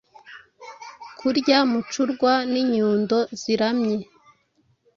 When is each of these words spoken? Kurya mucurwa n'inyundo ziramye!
Kurya 1.19 1.57
mucurwa 1.71 2.33
n'inyundo 2.51 3.17
ziramye! 3.41 3.97